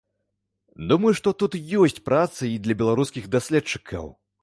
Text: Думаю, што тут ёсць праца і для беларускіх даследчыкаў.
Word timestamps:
Думаю, 0.91 1.11
што 1.19 1.29
тут 1.45 1.59
ёсць 1.83 2.01
праца 2.11 2.53
і 2.55 2.59
для 2.67 2.79
беларускіх 2.83 3.33
даследчыкаў. 3.37 4.15